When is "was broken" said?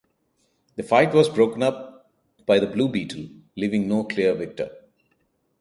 1.13-1.61